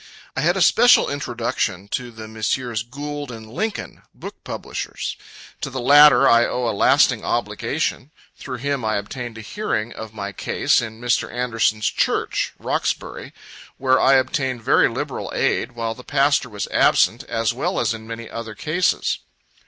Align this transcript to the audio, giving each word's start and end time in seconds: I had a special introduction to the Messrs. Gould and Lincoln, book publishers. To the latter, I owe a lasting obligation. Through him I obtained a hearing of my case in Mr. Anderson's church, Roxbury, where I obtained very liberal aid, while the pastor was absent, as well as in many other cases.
I 0.35 0.41
had 0.41 0.57
a 0.57 0.63
special 0.63 1.11
introduction 1.11 1.87
to 1.89 2.09
the 2.09 2.27
Messrs. 2.27 2.81
Gould 2.81 3.29
and 3.31 3.47
Lincoln, 3.53 4.01
book 4.15 4.43
publishers. 4.43 5.15
To 5.61 5.69
the 5.69 5.79
latter, 5.79 6.27
I 6.27 6.43
owe 6.43 6.67
a 6.67 6.73
lasting 6.73 7.23
obligation. 7.23 8.09
Through 8.35 8.57
him 8.65 8.83
I 8.83 8.95
obtained 8.97 9.37
a 9.37 9.41
hearing 9.41 9.93
of 9.93 10.11
my 10.15 10.31
case 10.31 10.81
in 10.81 10.99
Mr. 10.99 11.31
Anderson's 11.31 11.85
church, 11.85 12.51
Roxbury, 12.57 13.31
where 13.77 13.99
I 13.99 14.13
obtained 14.15 14.63
very 14.63 14.89
liberal 14.89 15.31
aid, 15.35 15.73
while 15.73 15.93
the 15.93 16.03
pastor 16.03 16.49
was 16.49 16.67
absent, 16.71 17.21
as 17.25 17.53
well 17.53 17.79
as 17.79 17.93
in 17.93 18.07
many 18.07 18.27
other 18.27 18.55
cases. 18.55 19.19